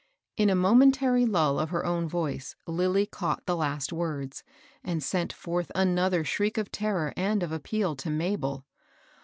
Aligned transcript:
In 0.35 0.49
a 0.49 0.55
momentary 0.55 1.27
lull 1.27 1.59
of 1.59 1.69
her 1.69 1.85
own 1.85 2.09
voice, 2.09 2.55
Lilly 2.65 3.05
caught 3.05 3.45
the 3.45 3.55
last 3.55 3.93
words, 3.93 4.43
and 4.83 5.03
sent 5.03 5.31
forth 5.31 5.71
another 5.75 6.23
shriek 6.25 6.57
of 6.57 6.71
terror 6.71 7.13
and 7.15 7.43
of 7.43 7.51
appeal 7.51 7.95
to 7.97 8.09
Mabel. 8.09 8.65